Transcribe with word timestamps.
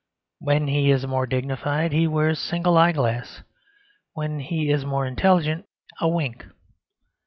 When 0.39 0.65
he 0.67 0.89
is 0.89 1.05
more 1.05 1.27
dignified 1.27 1.91
he 1.91 2.07
wears 2.07 2.39
a 2.39 2.41
single 2.41 2.75
eyeglass; 2.75 3.43
when 4.13 4.39
more 4.87 5.05
intelligent, 5.05 5.65
a 5.99 6.07
wink. 6.09 6.43